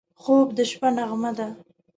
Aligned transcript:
خوب 0.21 0.47
د 0.57 0.59
شپه 0.69 0.89
نغمه 0.97 1.31
ده 1.37 1.47